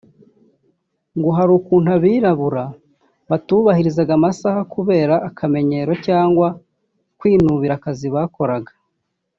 [1.17, 2.63] Ngo hari ukuntu abirabura
[3.29, 6.47] batubahirizaga amasaha kubera akamenyero cyangwa
[7.19, 8.71] kwinubira akazi bakoraga